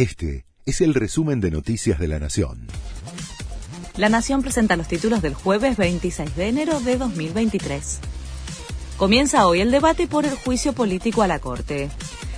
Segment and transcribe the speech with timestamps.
[0.00, 2.68] Este es el resumen de Noticias de la Nación.
[3.98, 8.00] La Nación presenta los títulos del jueves 26 de enero de 2023.
[8.96, 11.90] Comienza hoy el debate por el juicio político a la Corte.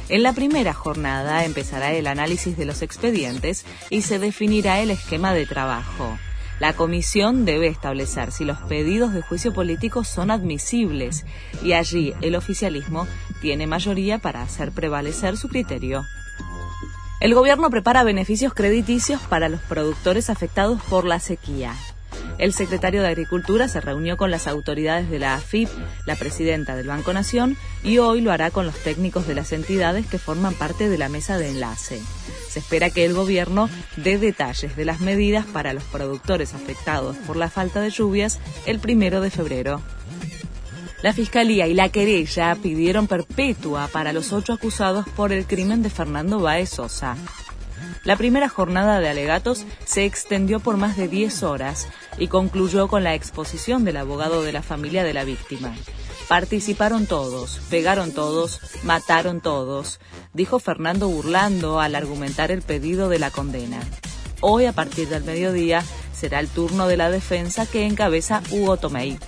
[0.09, 5.33] En la primera jornada empezará el análisis de los expedientes y se definirá el esquema
[5.33, 6.19] de trabajo.
[6.58, 11.24] La comisión debe establecer si los pedidos de juicio político son admisibles
[11.63, 13.06] y allí el oficialismo
[13.40, 16.02] tiene mayoría para hacer prevalecer su criterio.
[17.23, 21.72] El gobierno prepara beneficios crediticios para los productores afectados por la sequía.
[22.38, 25.68] El secretario de Agricultura se reunió con las autoridades de la AFIP,
[26.04, 30.04] la presidenta del Banco Nación, y hoy lo hará con los técnicos de las entidades
[30.08, 32.02] que forman parte de la mesa de enlace.
[32.48, 37.36] Se espera que el gobierno dé detalles de las medidas para los productores afectados por
[37.36, 39.80] la falta de lluvias el primero de febrero.
[41.02, 45.91] La Fiscalía y la querella pidieron perpetua para los ocho acusados por el crimen de
[45.91, 47.16] Fernando Baez Sosa.
[48.05, 53.03] La primera jornada de alegatos se extendió por más de 10 horas y concluyó con
[53.03, 55.75] la exposición del abogado de la familia de la víctima.
[56.28, 59.98] Participaron todos, pegaron todos, mataron todos,
[60.34, 63.81] dijo Fernando burlando al argumentar el pedido de la condena.
[64.41, 69.19] Hoy, a partir del mediodía, será el turno de la defensa que encabeza Hugo Tomei.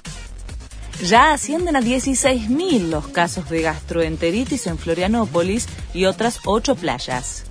[1.02, 7.44] Ya ascienden a 16.000 los casos de gastroenteritis en Florianópolis y otras ocho playas.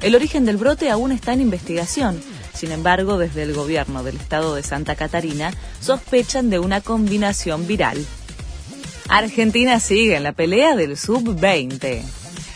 [0.00, 2.20] El origen del brote aún está en investigación.
[2.54, 8.04] Sin embargo, desde el gobierno del estado de Santa Catarina sospechan de una combinación viral.
[9.08, 12.02] Argentina sigue en la pelea del sub-20.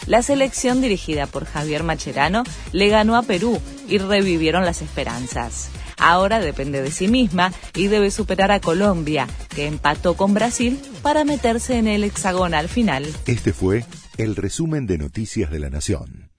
[0.06, 5.68] La selección dirigida por Javier Macherano le ganó a Perú y revivieron las esperanzas.
[6.00, 11.24] Ahora depende de sí misma y debe superar a Colombia, que empató con Brasil para
[11.24, 13.06] meterse en el hexagonal final.
[13.26, 13.84] Este fue
[14.16, 16.29] el resumen de Noticias de la Nación.